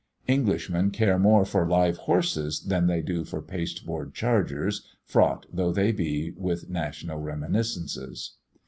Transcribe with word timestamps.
Englishmen 0.27 0.89
care 0.89 1.19
more 1.19 1.45
for 1.45 1.67
live 1.69 1.97
horses 1.97 2.61
than 2.61 2.87
they 2.87 3.03
do 3.03 3.23
for 3.23 3.39
pasteboard 3.39 4.15
chargers, 4.15 4.87
fraught 5.05 5.45
though 5.53 5.71
they 5.71 5.91
be 5.91 6.31
with 6.35 6.71
national 6.71 7.19
reminiscences. 7.19 8.37